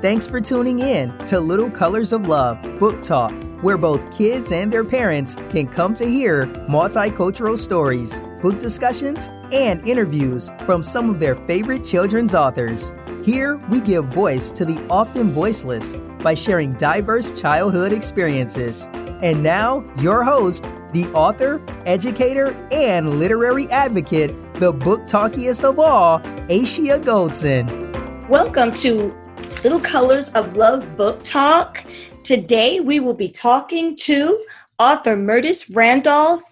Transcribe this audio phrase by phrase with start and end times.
[0.00, 3.32] Thanks for tuning in to Little Colors of Love Book Talk,
[3.62, 9.80] where both kids and their parents can come to hear multicultural stories, book discussions, and
[9.80, 12.94] interviews from some of their favorite children's authors.
[13.24, 18.86] Here, we give voice to the often voiceless by sharing diverse childhood experiences.
[19.20, 20.62] And now, your host,
[20.92, 27.88] the author, educator, and literary advocate, the book talkiest of all, Ashia Goldson.
[28.28, 29.17] Welcome to
[29.64, 31.82] Little Colors of Love Book Talk.
[32.22, 34.46] Today we will be talking to
[34.78, 36.42] author Myrtis Randolph,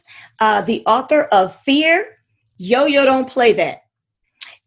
[0.40, 2.18] uh, the author of Fear,
[2.58, 3.82] Yo Yo Don't Play That.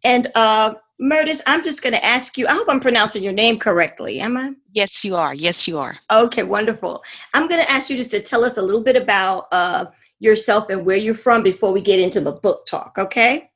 [0.06, 3.60] And uh, Murtis, I'm just going to ask you, I hope I'm pronouncing your name
[3.60, 4.54] correctly, am I?
[4.72, 5.34] Yes, you are.
[5.36, 5.98] Yes, you are.
[6.10, 7.04] Okay, wonderful.
[7.34, 9.88] I'm going to ask you just to tell us a little bit about uh,
[10.20, 13.49] yourself and where you're from before we get into the book talk, okay?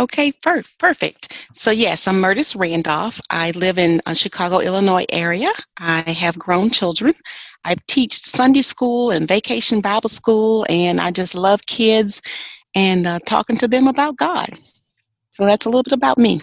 [0.00, 1.46] Okay, per- perfect.
[1.52, 3.20] So, yes, I'm Myrtis Randolph.
[3.28, 5.50] I live in uh, Chicago, Illinois area.
[5.76, 7.12] I have grown children.
[7.66, 12.22] I teach Sunday school and vacation Bible school, and I just love kids
[12.74, 14.48] and uh, talking to them about God.
[15.32, 16.40] So, that's a little bit about me.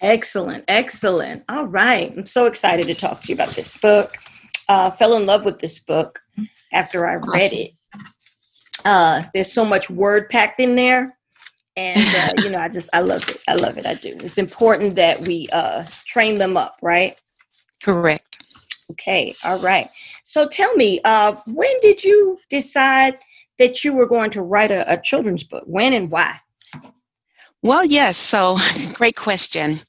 [0.00, 1.44] Excellent, excellent.
[1.48, 2.12] All right.
[2.16, 4.16] I'm so excited to talk to you about this book.
[4.68, 6.20] Uh, fell in love with this book
[6.72, 7.58] after I read awesome.
[7.58, 7.70] it.
[8.84, 11.16] Uh, there's so much word packed in there.
[11.76, 13.42] And, uh, you know, I just, I love it.
[13.48, 13.86] I love it.
[13.86, 14.10] I do.
[14.20, 17.18] It's important that we uh, train them up, right?
[17.82, 18.44] Correct.
[18.92, 19.34] Okay.
[19.42, 19.90] All right.
[20.24, 23.18] So tell me, uh, when did you decide
[23.58, 25.64] that you were going to write a, a children's book?
[25.66, 26.38] When and why?
[27.62, 28.16] Well, yes.
[28.16, 28.58] So,
[28.92, 29.80] great question.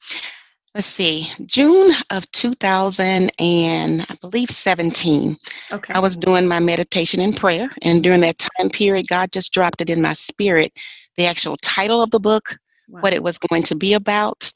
[0.75, 5.37] Let's see, June of 2000 and I believe 17.
[5.71, 5.93] Okay.
[5.93, 9.81] I was doing my meditation and prayer, and during that time period, God just dropped
[9.81, 10.71] it in my spirit
[11.17, 12.58] the actual title of the book,
[12.89, 13.02] wow.
[13.02, 14.52] what it was going to be about.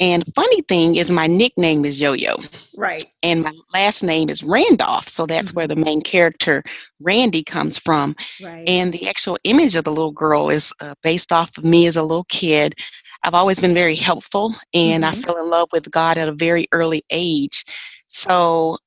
[0.00, 2.36] And funny thing is, my nickname is Yo Yo.
[2.76, 3.04] Right.
[3.22, 5.08] And my last name is Randolph.
[5.08, 5.56] So that's mm-hmm.
[5.56, 6.64] where the main character,
[6.98, 8.16] Randy, comes from.
[8.42, 8.68] Right.
[8.68, 11.96] And the actual image of the little girl is uh, based off of me as
[11.96, 12.74] a little kid.
[13.22, 15.16] I've always been very helpful and mm-hmm.
[15.16, 17.64] I fell in love with God at a very early age.
[18.08, 18.78] So,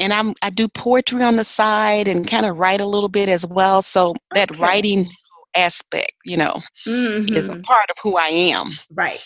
[0.00, 3.28] and I'm, I do poetry on the side and kind of write a little bit
[3.28, 3.80] as well.
[3.80, 4.16] So okay.
[4.34, 5.06] that writing
[5.56, 7.34] aspect, you know, mm-hmm.
[7.34, 7.60] is a mm-hmm.
[7.62, 8.72] part of who I am.
[8.92, 9.24] Right.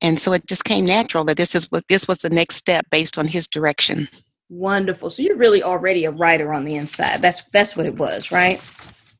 [0.00, 2.86] And so it just came natural that this is what this was the next step
[2.90, 4.08] based on his direction.
[4.50, 5.10] Wonderful.
[5.10, 7.22] So you're really already a writer on the inside.
[7.22, 8.60] That's that's what it was right?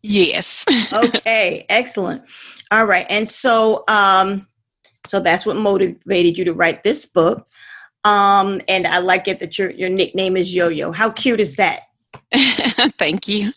[0.02, 0.64] Yes.
[0.92, 1.64] Okay.
[1.68, 2.22] Excellent.
[2.70, 3.06] All right.
[3.08, 4.48] And so um
[5.06, 7.46] so that's what motivated you to write this book.
[8.04, 10.90] Um and i like it that your your nickname is yo-yo.
[10.90, 11.82] How cute is that?
[12.98, 13.52] Thank you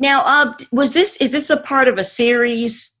[0.00, 2.92] now uh was this is this a part of a series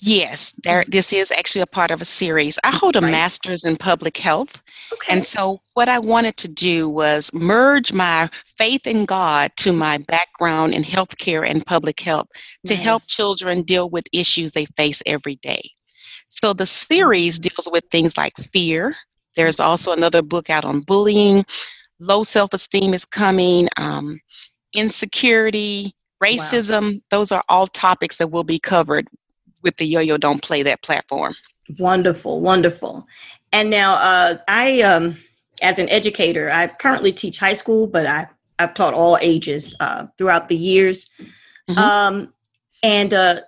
[0.00, 0.84] Yes, there.
[0.86, 2.58] This is actually a part of a series.
[2.62, 3.10] I hold a right.
[3.10, 5.12] master's in public health, okay.
[5.12, 9.98] and so what I wanted to do was merge my faith in God to my
[9.98, 12.28] background in healthcare and public health
[12.66, 12.84] to nice.
[12.84, 15.68] help children deal with issues they face every day.
[16.28, 17.48] So the series mm-hmm.
[17.48, 18.94] deals with things like fear.
[19.34, 21.44] There's also another book out on bullying.
[21.98, 23.68] Low self-esteem is coming.
[23.76, 24.20] Um,
[24.74, 25.92] insecurity,
[26.22, 26.94] racism.
[26.94, 27.00] Wow.
[27.10, 29.08] Those are all topics that will be covered
[29.62, 31.34] with the yo-yo don't play that platform
[31.78, 33.06] wonderful wonderful
[33.52, 35.16] and now uh, i um,
[35.62, 38.26] as an educator i currently teach high school but i
[38.58, 41.10] i've taught all ages uh, throughout the years
[41.68, 41.78] mm-hmm.
[41.78, 42.32] um,
[42.82, 43.40] and uh,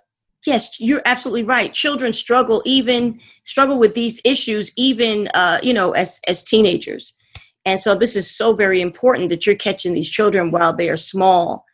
[0.46, 5.92] yes you're absolutely right children struggle even struggle with these issues even uh, you know
[5.92, 7.14] as as teenagers
[7.64, 10.96] and so this is so very important that you're catching these children while they are
[10.96, 11.64] small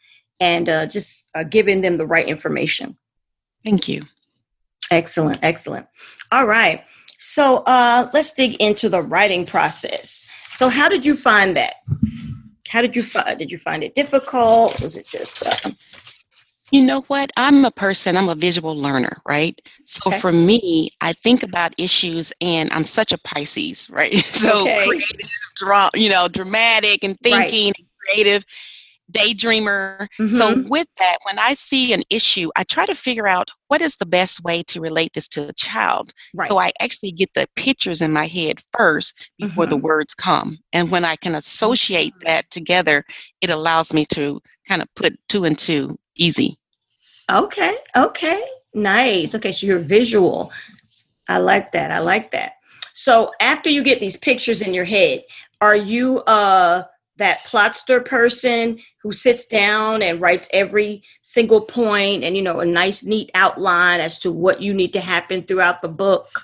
[0.40, 2.96] and uh, just uh, giving them the right information
[3.64, 4.02] thank you
[4.90, 5.86] Excellent, excellent.
[6.30, 6.84] All right.
[7.18, 10.24] So uh, let's dig into the writing process.
[10.54, 11.76] So, how did you find that?
[12.68, 13.38] How did you find?
[13.38, 14.80] Did you find it difficult?
[14.80, 15.46] Was it just?
[15.46, 15.70] Uh...
[16.72, 17.30] You know what?
[17.36, 18.16] I'm a person.
[18.16, 19.60] I'm a visual learner, right?
[19.84, 20.18] So okay.
[20.18, 24.14] for me, I think about issues, and I'm such a Pisces, right?
[24.32, 24.86] So okay.
[24.86, 27.78] creative, draw, you know, dramatic, and thinking, right.
[27.78, 28.44] and creative
[29.12, 30.08] daydreamer.
[30.18, 30.34] Mm-hmm.
[30.34, 33.96] So, with that, when I see an issue, I try to figure out what is
[33.96, 36.12] the best way to relate this to a child.
[36.34, 36.48] Right.
[36.48, 39.70] So, I actually get the pictures in my head first before mm-hmm.
[39.70, 40.58] the words come.
[40.72, 42.26] And when I can associate mm-hmm.
[42.26, 43.04] that together,
[43.40, 46.58] it allows me to kind of put two and two easy.
[47.30, 48.42] Okay, okay,
[48.74, 49.34] nice.
[49.34, 50.52] Okay, so you're visual.
[51.28, 51.90] I like that.
[51.90, 52.52] I like that.
[52.94, 55.22] So, after you get these pictures in your head,
[55.60, 56.84] are you uh
[57.16, 62.66] that plotster person who sits down and writes every single point and you know a
[62.66, 66.42] nice neat outline as to what you need to happen throughout the book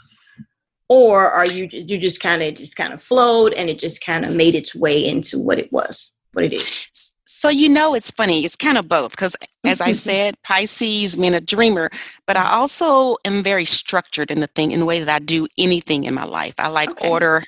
[0.92, 4.26] or are you you just kind of just kind of flowed and it just kind
[4.26, 7.14] of made its way into what it was, what it is?
[7.24, 8.44] So you know it's funny.
[8.44, 9.34] It's kind of both because
[9.64, 11.88] as I said, Pisces mean a dreamer,
[12.26, 15.48] but I also am very structured in the thing in the way that I do
[15.56, 16.54] anything in my life.
[16.58, 17.08] I like okay.
[17.08, 17.42] order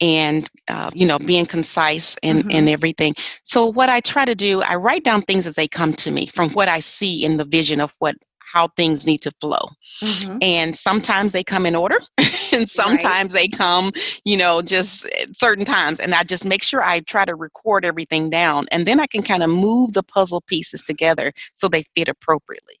[0.00, 2.50] and uh, you know being concise and mm-hmm.
[2.50, 5.92] and everything so what i try to do i write down things as they come
[5.92, 8.14] to me from what i see in the vision of what
[8.52, 9.68] how things need to flow.
[10.02, 10.38] Mm-hmm.
[10.40, 11.98] And sometimes they come in order
[12.52, 13.42] and sometimes right.
[13.42, 13.92] they come,
[14.24, 16.00] you know, just certain times.
[16.00, 19.22] And I just make sure I try to record everything down and then I can
[19.22, 22.80] kind of move the puzzle pieces together so they fit appropriately.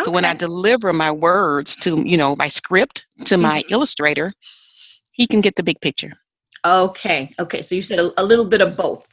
[0.00, 0.04] Okay.
[0.04, 3.42] So when I deliver my words to, you know, my script to mm-hmm.
[3.42, 4.32] my illustrator,
[5.12, 6.12] he can get the big picture.
[6.68, 7.34] Okay.
[7.38, 7.62] Okay.
[7.62, 9.06] So you said a, a little bit of both.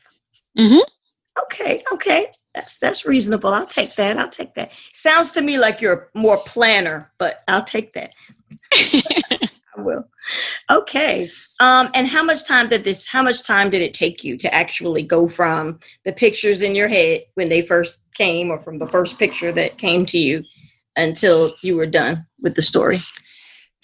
[0.58, 0.80] Mm-hmm.
[1.44, 1.84] Okay.
[1.94, 2.28] Okay.
[2.54, 3.54] That's that's reasonable.
[3.54, 4.18] I'll take that.
[4.18, 4.72] I'll take that.
[4.94, 8.14] Sounds to me like you're more planner, but I'll take that.
[8.74, 10.08] I will.
[10.70, 11.30] Okay.
[11.60, 13.06] Um, and how much time did this?
[13.06, 16.88] How much time did it take you to actually go from the pictures in your
[16.88, 20.44] head when they first came, or from the first picture that came to you,
[20.96, 23.00] until you were done with the story?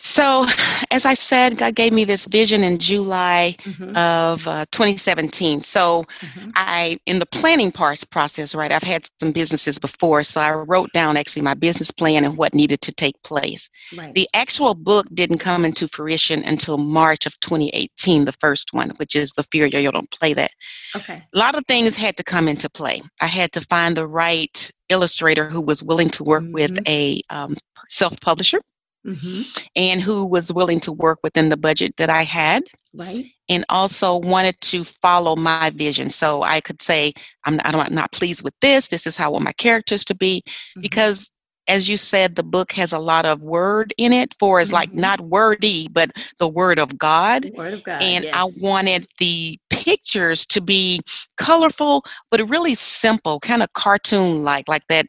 [0.04, 0.46] So,
[0.90, 3.96] as I said, God gave me this vision in July mm-hmm.
[3.96, 5.62] of uh, 2017.
[5.62, 6.50] So, mm-hmm.
[6.56, 10.24] I, in the planning parts process, right, I've had some businesses before.
[10.24, 13.70] So, I wrote down actually my business plan and what needed to take place.
[13.96, 14.12] Right.
[14.16, 19.16] The actual book didn't come into fruition until March of 2018, the first one, which
[19.16, 20.52] is The Fear Yo Don't Play That.
[20.96, 21.22] Okay.
[21.32, 23.04] A lot of things had to come into play.
[23.22, 26.54] I had to find the right illustrator who was willing to work mm-hmm.
[26.54, 27.56] with a um,
[27.88, 28.60] self publisher
[29.06, 29.42] mm-hmm.
[29.76, 32.64] and who was willing to work within the budget that I had.
[32.94, 33.26] Right.
[33.48, 36.10] And also wanted to follow my vision.
[36.10, 37.14] So I could say,
[37.46, 38.90] I'm not, I'm not pleased with this.
[38.90, 40.44] This is how I want my characters to be.
[40.46, 40.82] Mm-hmm.
[40.82, 41.32] Because
[41.68, 44.76] as you said, the book has a lot of word in it for it's mm-hmm.
[44.76, 47.50] like not wordy, but the word of God.
[47.56, 48.02] Word of God.
[48.02, 48.34] And yes.
[48.36, 51.02] I wanted the pictures to be
[51.38, 55.06] colorful, but really simple, kind of cartoon like, like that,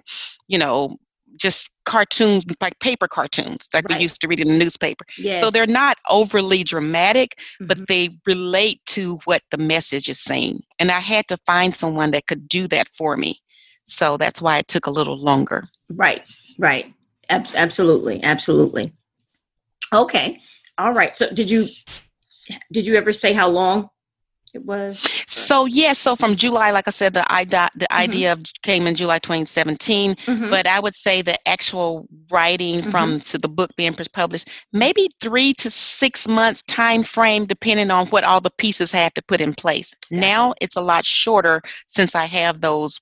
[0.46, 0.98] you know,
[1.36, 3.98] just cartoons like paper cartoons like right.
[3.98, 5.04] we used to read in the newspaper.
[5.18, 5.42] Yes.
[5.42, 7.66] so they're not overly dramatic mm-hmm.
[7.66, 10.62] but they relate to what the message is saying.
[10.78, 13.40] And i had to find someone that could do that for me.
[13.84, 15.68] So that's why it took a little longer.
[15.90, 16.22] Right
[16.58, 16.92] right.
[17.28, 18.92] Ab- absolutely absolutely.
[19.92, 20.40] Okay
[20.78, 21.16] all right.
[21.16, 21.68] So did you
[22.72, 23.88] did you ever say how long
[24.54, 28.00] it was so yes yeah, so from july like i said the idea the mm-hmm.
[28.00, 30.50] idea of came in july 2017 mm-hmm.
[30.50, 32.90] but i would say the actual writing mm-hmm.
[32.90, 38.06] from to the book being published maybe three to six months time frame depending on
[38.08, 40.20] what all the pieces have to put in place gotcha.
[40.20, 43.00] now it's a lot shorter since i have those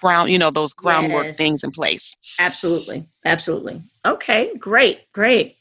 [0.00, 1.36] ground you know those groundwork yes.
[1.36, 5.56] things in place absolutely absolutely okay great great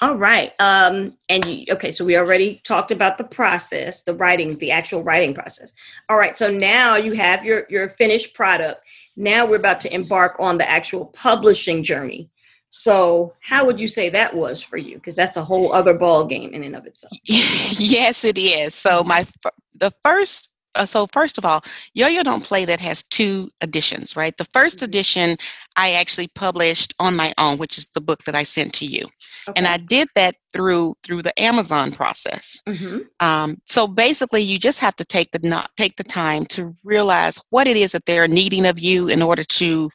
[0.00, 0.52] all right.
[0.58, 5.02] Um, and you, okay, so we already talked about the process, the writing, the actual
[5.02, 5.72] writing process.
[6.08, 6.36] All right.
[6.36, 8.80] So now you have your your finished product.
[9.16, 12.30] Now we're about to embark on the actual publishing journey.
[12.70, 14.96] So, how would you say that was for you?
[14.96, 17.12] Because that's a whole other ball game in and of itself.
[17.24, 18.74] yes, it is.
[18.74, 19.26] So, my
[19.74, 21.64] the first uh, so first of all,
[21.94, 24.36] Yo-Yo Don't Play That has two editions, right?
[24.36, 24.84] The 1st mm-hmm.
[24.84, 25.36] edition
[25.76, 29.06] I actually published on my own, which is the book that I sent to you,
[29.48, 29.56] okay.
[29.56, 32.62] and I did that through through the Amazon process.
[32.68, 33.00] Mm-hmm.
[33.20, 37.40] Um, so basically, you just have to take the not take the time to realize
[37.50, 39.90] what it is that they're needing of you in order to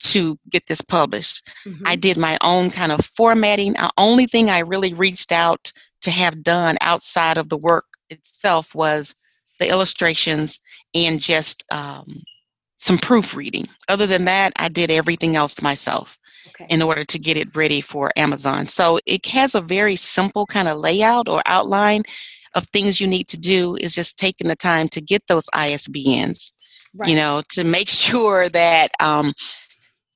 [0.00, 1.50] to get this published.
[1.66, 1.82] Mm-hmm.
[1.86, 3.74] I did my own kind of formatting.
[3.74, 5.72] The only thing I really reached out
[6.02, 9.14] to have done outside of the work itself was
[9.58, 10.60] the illustrations,
[10.94, 12.22] and just um,
[12.78, 13.68] some proofreading.
[13.88, 16.18] Other than that, I did everything else myself
[16.48, 16.66] okay.
[16.68, 18.66] in order to get it ready for Amazon.
[18.66, 22.02] So it has a very simple kind of layout or outline
[22.54, 26.52] of things you need to do is just taking the time to get those ISBNs,
[26.94, 27.08] right.
[27.08, 29.32] you know, to make sure that um,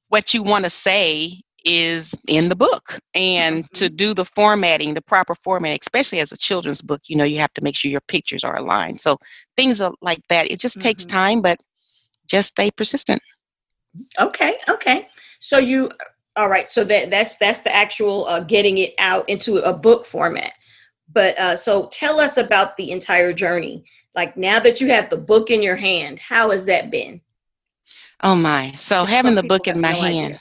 [0.09, 2.99] what you want to say is in the book.
[3.15, 3.75] And mm-hmm.
[3.75, 7.39] to do the formatting the proper formatting especially as a children's book you know you
[7.39, 9.01] have to make sure your pictures are aligned.
[9.01, 9.19] So
[9.57, 10.51] things like that.
[10.51, 10.89] It just mm-hmm.
[10.89, 11.59] takes time but
[12.29, 13.21] just stay persistent.
[14.19, 15.09] Okay okay.
[15.41, 15.91] So you
[16.37, 20.07] all right so that that's that's the actual uh, getting it out into a book
[20.07, 20.53] format.
[21.11, 23.85] But uh, so tell us about the entire journey.
[24.15, 27.21] Like now that you have the book in your hand how has that been?
[28.23, 28.73] Oh my.
[28.73, 30.41] So having the book in my no hand idea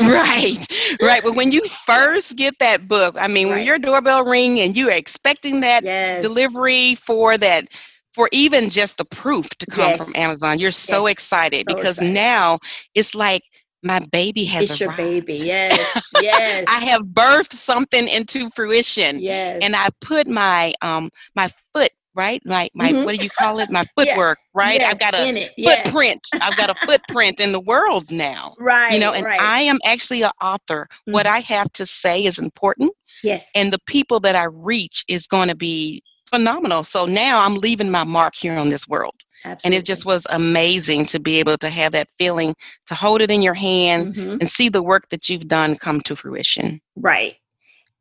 [0.00, 0.66] right,
[1.00, 1.22] right.
[1.22, 3.56] But when you first get that book, I mean, right.
[3.56, 6.22] when your doorbell ring and you're expecting that yes.
[6.22, 7.68] delivery for that,
[8.14, 10.02] for even just the proof to come yes.
[10.02, 11.12] from Amazon, you're so yes.
[11.12, 12.14] excited so because excited.
[12.14, 12.58] now
[12.94, 13.42] it's like
[13.82, 14.98] my baby has it's arrived.
[15.00, 15.38] your baby.
[15.44, 16.64] Yes, yes.
[16.68, 19.20] I have birthed something into fruition.
[19.20, 19.60] Yes.
[19.62, 23.04] And I put my um my foot right my my Mhm.
[23.04, 24.04] what do you call it my Yeah.
[24.04, 25.50] footwork right Yes, i've got a.
[25.56, 25.82] Yes.
[25.84, 28.92] footprint i've got a footprint in the world now Right.
[28.92, 29.40] you know and right.
[29.40, 31.30] i am actually an author what Mhm.
[31.30, 33.48] i have to say is important yes.
[33.54, 37.90] and the people that i reach is going to be phenomenal so now i'm leaving
[37.90, 39.14] my mark here on this world
[39.44, 39.62] Absolutely.
[39.64, 42.54] and it just was amazing to be able to have that feeling
[42.86, 44.38] to hold it in your hand Mhm.
[44.40, 47.36] and see the work that you've done come to fruition right.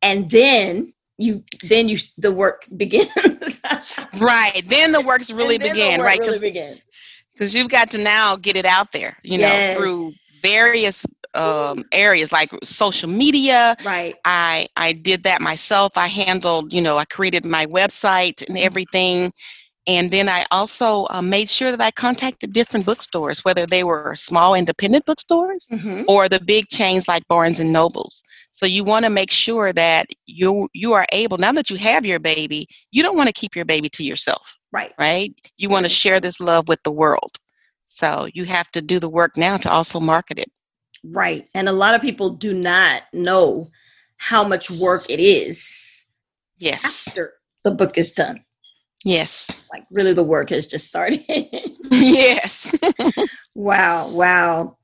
[0.02, 3.60] And then you then you the work begins.
[4.22, 4.62] Right.
[4.68, 6.42] Then the works really And then the began work right because
[7.34, 10.12] because you've got to now get it out there you know through
[10.42, 13.76] various um, areas like social media.
[13.86, 14.16] Right.
[14.26, 15.98] i i did that myself.
[15.98, 19.32] I handled you know i created my website and everything
[19.94, 24.14] and then i also uh, made sure that i contacted different bookstores whether they were
[24.28, 26.06] small independent bookstores Mhm.
[26.08, 28.16] or the big chains like barnes and nobles
[28.58, 30.06] so you want to make sure that
[30.42, 30.52] you
[30.84, 32.62] you are able now that you have your baby
[32.96, 34.94] you don't want to keep your baby to yourself Right.
[35.00, 35.34] right?
[35.58, 37.32] You want to share this love with the world.
[37.86, 40.52] So you have to do the work now to also market it.
[41.04, 41.44] Right.
[41.56, 43.72] And a lot of people do not know
[44.18, 46.06] how much work it is
[46.58, 47.08] Yes.
[47.08, 48.44] after the book is done.
[49.06, 49.58] Yes.
[49.72, 51.24] Like really the work has just started.
[51.92, 52.76] yes.
[53.56, 54.10] wow.
[54.10, 54.78] Wow.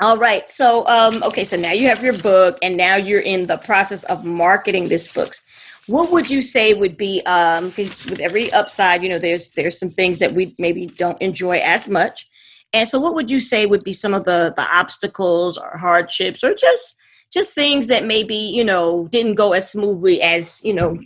[0.00, 0.50] All right.
[0.50, 4.04] So um okay, so now you have your book and now you're in the process
[4.04, 5.42] of marketing this books.
[5.86, 9.90] What would you say would be um with every upside, you know, there's there's some
[9.90, 12.26] things that we maybe don't enjoy as much.
[12.72, 16.42] And so what would you say would be some of the the obstacles or hardships
[16.44, 16.96] or just
[17.32, 20.98] just things that maybe, you know, didn't go as smoothly as, you know,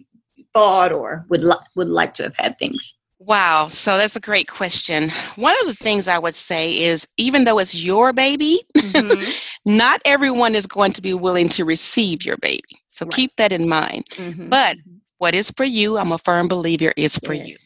[0.57, 2.95] thought or would li- would like to have had things?
[3.19, 3.69] Wow.
[3.69, 5.11] So that's a great question.
[5.37, 9.27] One of the things I would say is even though it's your baby, Mhm.
[9.67, 12.63] not everyone is going to be willing to receive your baby.
[12.89, 13.15] So Right.
[13.15, 14.05] keep that in mind.
[14.17, 14.51] Mhm.
[14.51, 14.77] But
[15.19, 17.57] what is for you, I'm a firm believer, is for you.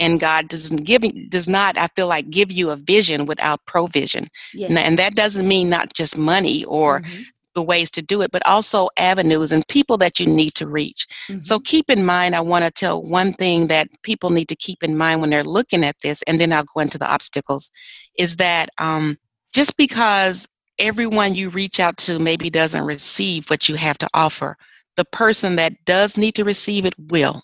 [0.00, 4.28] And God doesn't give does not, I feel like, give you a vision without provision.
[4.54, 4.68] Yes.
[4.68, 7.24] And, and that doesn't mean not just money or Mhm.
[7.58, 11.06] The ways to do it, but also avenues and people that you need to reach.
[11.40, 11.60] So Mhm.
[11.60, 14.98] keep in mind, I want to tell one thing that people need to keep in
[14.98, 17.70] mind when they're looking at this, and then I'll go into the obstacles,
[18.18, 19.18] is that um,
[19.54, 20.48] just because
[20.78, 24.56] everyone you reach out to maybe doesn't receive what you have to offer,
[24.96, 27.42] the person that does need to receive it will.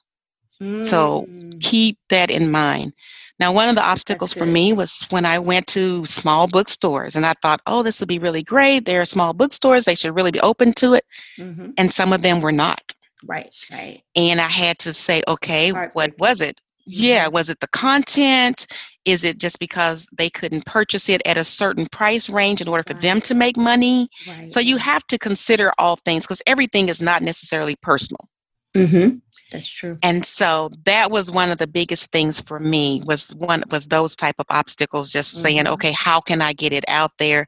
[0.79, 1.61] So Mm.
[1.61, 2.93] keep that in mind.
[3.41, 7.27] Now, one of the obstacles for me was when I went to small bookstores and
[7.27, 8.85] I thought, oh, this would be really great.
[8.85, 11.05] They're small bookstores, they should really be open to it.
[11.37, 11.75] Mhm.
[11.77, 12.95] And some of them were not.
[13.25, 14.03] Right, right.
[14.15, 16.61] And I had to say, okay, what was it?
[16.87, 18.67] Yeah, was it the content?
[19.05, 22.83] Is it just because they couldn't purchase it at a certain price range in order
[22.87, 24.09] for them to make money?
[24.29, 24.53] Right.
[24.53, 28.29] So you have to consider all things because everything is not necessarily personal.
[28.77, 29.17] Mm-hmm.
[29.53, 29.99] That's true.
[30.03, 34.17] and so that was one of the biggest things for me was one was those
[34.17, 35.73] type of obstacles just saying Mhm.
[35.75, 37.47] okay how can i get it out there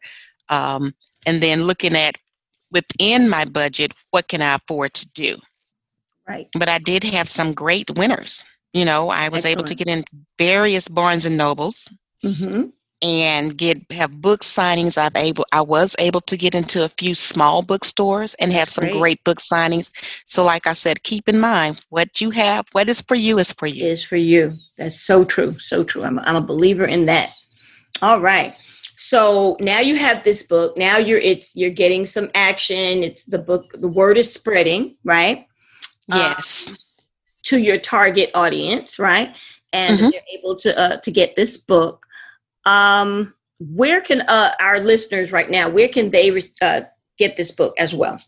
[0.48, 0.94] um,
[1.26, 2.16] and then looking at
[2.70, 5.36] within my budget what can i afford to do
[6.28, 6.48] Right.
[6.58, 10.04] but i did have some great winners you know i was able to get in
[10.38, 11.88] various barnes and nobles
[12.24, 12.62] Mm-hmm.
[13.02, 17.14] And get have book signings i've able i was able to get into a few
[17.14, 18.92] small bookstores and have That's some great.
[18.92, 19.92] great book signings
[20.24, 23.52] so like i said keep in mind what you have what is for you is
[23.52, 24.54] for you Is for you.
[24.78, 25.58] That's so true.
[25.58, 26.04] So true.
[26.04, 27.30] I'm, I'm a believer in that.
[28.02, 28.54] All right.
[28.96, 30.76] So now you have this book.
[30.78, 33.02] Now you're it's you're getting some action.
[33.02, 33.72] It's the book.
[33.74, 35.46] The word is spreading, right?
[36.10, 36.72] Um, yes
[37.44, 39.36] to your target audience, right?
[39.72, 40.10] And Mhm.
[40.10, 42.05] they're able to uh, to get this book.
[42.66, 45.68] Um, where can uh, our listeners right now?
[45.70, 46.82] Where can they re- uh,
[47.18, 48.18] get this book as well?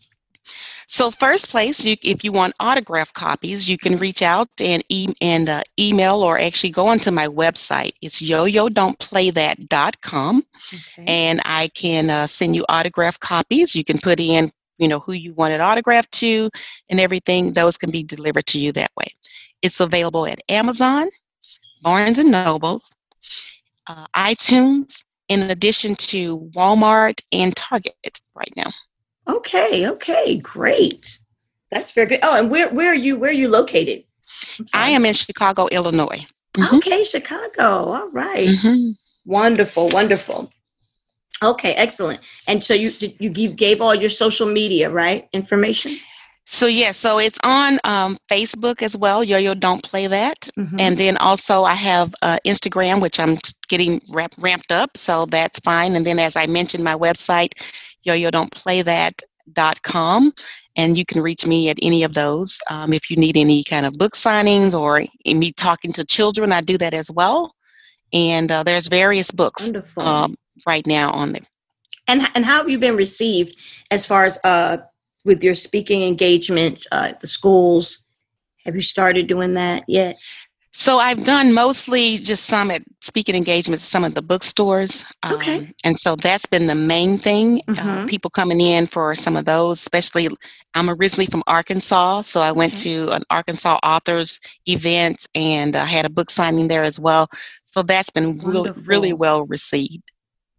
[0.87, 5.13] So first place, you, if you want autograph copies, you can reach out and, e-
[5.21, 7.91] and uh, email or actually go onto my website.
[8.01, 10.43] It's yo-yo-don't-play-that.com
[10.73, 11.03] Okay.
[11.07, 13.75] and I can uh, send you autograph copies.
[13.75, 16.49] You can put in, you know, who you want it autographed to
[16.89, 17.53] and everything.
[17.53, 19.07] Those can be delivered to you that way.
[19.61, 21.09] It's available at Amazon,
[21.83, 22.91] Barnes and Nobles,
[23.89, 28.71] uh, iTunes, in addition to Walmart and Target right now.
[29.27, 31.19] Okay, okay, great.
[31.71, 32.19] That's very good.
[32.23, 34.03] Oh, and where where are you where are you located?
[34.73, 36.21] I am in Chicago, Illinois.
[36.57, 36.77] Mhm.
[36.77, 37.93] Okay, Chicago.
[37.93, 38.49] All right.
[38.49, 38.93] Mhm.
[39.25, 40.51] Wonderful, wonderful.
[41.41, 42.19] Okay, excellent.
[42.47, 45.27] And so you you give, gave all your social media, right?
[45.31, 45.99] Information?
[46.51, 49.23] So yeah, so it's on um, Facebook as well.
[49.23, 50.79] Yo Yo Don't Play That, mm-hmm.
[50.79, 53.37] and then also I have uh, Instagram, which I'm
[53.67, 55.95] getting ramp- ramped up, so that's fine.
[55.95, 57.53] And then as I mentioned, my website,
[58.01, 59.21] Yo Yo Don't Play That
[59.53, 60.33] dot com
[60.75, 63.85] and you can reach me at any of those um, if you need any kind
[63.85, 67.55] of book signings or me talking to children i do that as well
[68.13, 70.35] and uh, there's various books um,
[70.67, 71.41] right now on there
[72.07, 73.55] and, and how have you been received
[73.89, 74.77] as far as uh,
[75.29, 78.03] with your speaking engagements uh, at the schools
[78.65, 80.19] have you started doing that yet
[80.71, 85.03] so I've done mostly just some at speaking engagements, some of the bookstores.
[85.29, 85.57] Okay.
[85.57, 87.61] Um, and so that's been the main thing.
[87.67, 87.89] Uh, mm-hmm.
[87.89, 90.29] Uh, people coming in for some of those, especially
[90.75, 92.83] I'm originally from Arkansas, so I went okay.
[92.83, 97.27] to an Arkansas authors event and I had a book signing there as well.
[97.63, 100.11] So that's been really, really well received.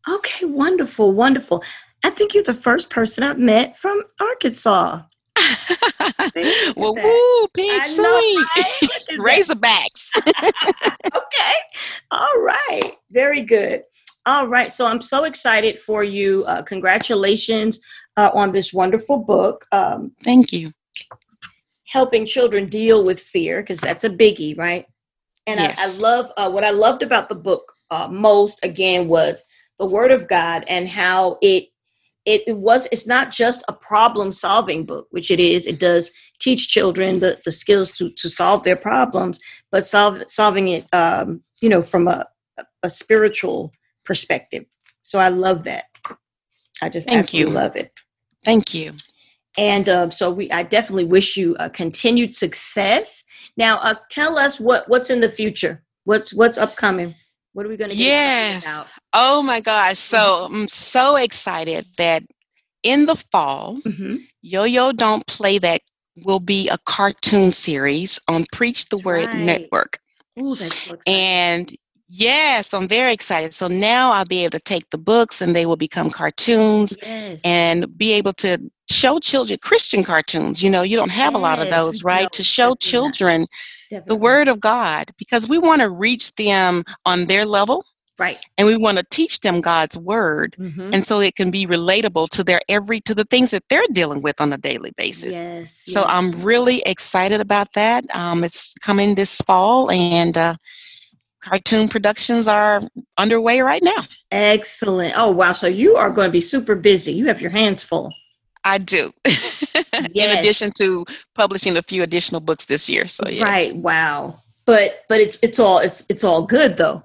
[0.08, 1.62] Okay, wonderful, wonderful.
[2.04, 5.02] I think you're the first person I've met from Arkansas.
[6.76, 8.45] well, woo, pig sooie.
[9.19, 10.09] Razorbacks.
[10.26, 11.54] okay.
[12.11, 12.92] All right.
[13.11, 13.83] Very good.
[14.26, 14.73] All right.
[14.73, 16.45] So I'm so excited for you.
[16.45, 17.80] Uh, congratulations
[18.16, 19.66] uh, on this wonderful book.
[19.73, 20.73] Um, Thank you.
[21.87, 24.87] Helping children deal with fear, because that's a biggie, right?
[25.47, 25.78] And yes.
[25.78, 29.42] I, I, love uh, what I loved about the book uh, most, again, was
[29.78, 31.69] the Word of God and how it
[32.30, 35.66] it, it, was it's not just a problem solving book which it is.
[35.66, 39.40] It does teach children the, the skills to to solve their problems
[39.72, 42.26] but solve, solving it um, you know from a,
[42.82, 43.72] a spiritual
[44.04, 44.64] perspective.
[45.02, 45.84] So i love that.
[46.82, 47.46] I just thank you.
[47.46, 47.92] love it.
[48.44, 48.92] Thank you.
[49.58, 53.25] And uh, so we i definitely wish you a continued success.
[53.56, 55.82] Now uh, tell us what what's in the future?
[56.04, 57.14] What's what's upcoming
[57.52, 58.85] what are we going to get yes.
[59.12, 59.99] Oh my gosh.
[59.99, 60.54] So mm-hmm.
[60.54, 62.23] I'm so excited that
[62.83, 64.16] in the fall, mm-hmm.
[64.42, 65.80] Yo Yo Don't Play That
[66.25, 69.37] will be a cartoon series on Preach the Word right.
[69.37, 69.99] Network.
[70.40, 71.75] Ooh, that's so and
[72.09, 73.52] yes, I'm very excited.
[73.52, 77.40] So now I'll be able to take the books and they will become cartoons yes.
[77.45, 80.62] and be able to show children Christian cartoons.
[80.62, 81.38] You know, you don't have yes.
[81.38, 82.23] a lot of those, right?
[82.23, 83.47] No, to show children
[84.06, 87.85] the Word of God because we want to reach them on their level.
[88.18, 88.44] Right.
[88.59, 90.90] And we want to teach them God's word mm-hmm.
[90.92, 94.20] and so it can be relatable to their every to the things that they're dealing
[94.20, 95.33] with on a daily basis.
[95.33, 95.72] Yes.
[95.87, 96.09] So yes.
[96.11, 98.05] I'm really excited about that.
[98.14, 100.55] Um, it's coming this fall and uh,
[101.40, 102.83] cartoon productions are
[103.16, 104.05] underway right now.
[104.31, 105.14] Excellent.
[105.16, 105.55] Oh wow.
[105.55, 107.14] So you are going to be super busy.
[107.14, 108.12] You have your hands full.
[108.64, 109.12] I do.
[109.27, 110.09] yes.
[110.14, 113.07] In addition to publishing a few additional books this year.
[113.07, 113.42] So yes.
[113.42, 113.77] Right.
[113.77, 114.40] Wow.
[114.66, 117.03] But but it's it's all it's it's all good though.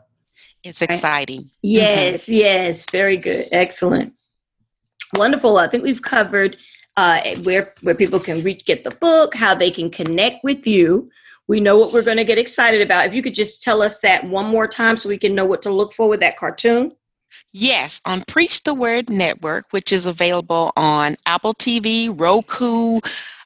[0.63, 1.41] It's exciting.
[1.41, 1.51] Right?
[1.61, 2.33] Yes, mm-hmm.
[2.33, 3.47] yes, very good.
[3.51, 4.13] Excellent.
[5.13, 5.57] Wonderful.
[5.57, 6.57] I think we've covered
[6.97, 11.09] uh, where where people can reach get the book, how they can connect with you.
[11.47, 13.05] We know what we're going to get excited about.
[13.05, 15.61] If you could just tell us that one more time so we can know what
[15.63, 16.91] to look for with that cartoon.
[17.57, 22.99] Yes, on Preach the Word Network, which is available on Apple TV, Roku,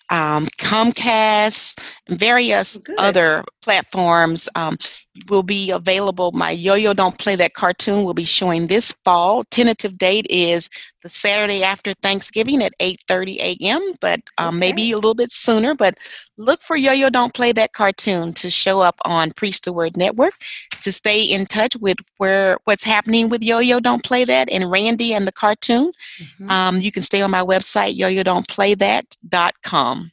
[0.10, 2.96] um, Comcast, various Good.
[2.98, 4.50] other platforms.
[4.56, 4.80] Um,
[5.30, 6.32] will be available.
[6.32, 9.44] My Yo-Yo Don't Play That cartoon will be showing this fall.
[9.46, 10.70] Tentative date is
[11.02, 13.82] the Saturday after Thanksgiving at 8:30 a.m.
[14.00, 14.60] But um, okay.
[14.60, 15.74] maybe a little bit sooner.
[15.76, 15.98] But
[16.38, 20.34] look for Yo-Yo Don't Play That cartoon to show up on Preach the Word Network.
[20.82, 25.14] To stay in touch with where what's happening with Yo-Yo Don't Play That and Randy
[25.14, 26.50] and the cartoon, mm-hmm.
[26.50, 30.12] um, you can stay on my website yo-yo-don't-play-that.com.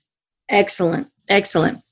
[0.49, 1.83] Excellent, excellent.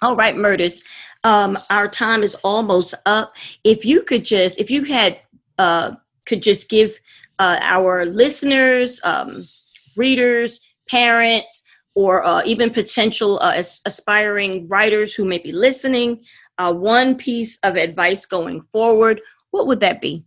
[0.00, 0.82] All right, Myrtis
[1.24, 3.34] um, our time is almost up.
[3.64, 5.20] If you could just, if you had,
[5.58, 5.92] uh,
[6.26, 6.98] could just give
[7.38, 9.48] uh, our listeners, um,
[9.96, 11.62] readers, parents,
[11.94, 16.24] or uh, even potential uh, as- aspiring writers who may be listening,
[16.58, 20.24] uh, one piece of advice going forward, what would that be?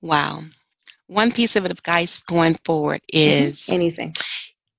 [0.00, 0.42] Wow.
[1.06, 3.48] One piece of advice going forward mm-hmm.
[3.48, 4.14] is anything.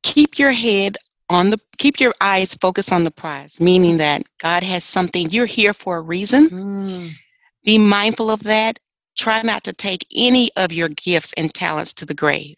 [0.04, 0.98] Keep your head
[1.30, 5.46] on the keep your eyes focused on the prize meaning that god has something you're
[5.46, 6.50] here for a reason.
[6.50, 7.12] Mm.
[7.64, 8.80] be mindful of that.
[9.18, 12.56] Try not to take any of your gifts and talents to the grave.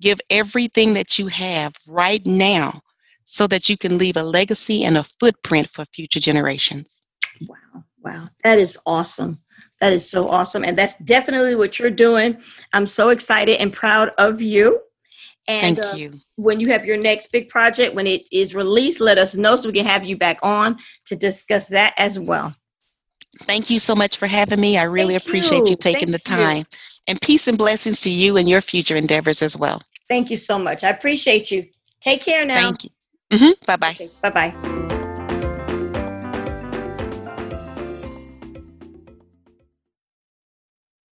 [0.00, 2.80] Give everything that you have right now
[3.24, 7.06] so that you can leave a legacy and a footprint for future generations.
[7.48, 8.28] Wow wow.
[8.44, 9.40] That is awesome.
[9.80, 10.64] That is so awesome.
[10.64, 12.38] And that's definitely what you're doing.
[12.72, 14.80] I'm so excited and proud of you
[15.48, 16.20] and Thank uh, you.
[16.36, 19.68] when you have your next big project, when it is released, let us know so
[19.68, 22.54] we can have you back on to discuss that as well.
[23.40, 24.78] Thank you so much for having me.
[24.78, 26.58] I really Thank appreciate you, you taking Thank the time.
[26.58, 26.64] You.
[27.08, 29.80] And peace and blessings to you and your future endeavors as well.
[30.08, 30.82] Thank you so much.
[30.84, 31.66] I appreciate you.
[32.00, 32.56] Take care now.
[32.56, 32.90] Thank you.
[33.32, 33.50] Mm-hmm.
[33.66, 33.90] Bye bye.
[33.90, 34.95] Okay, bye bye.